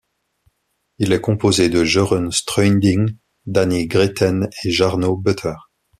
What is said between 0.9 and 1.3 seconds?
Il est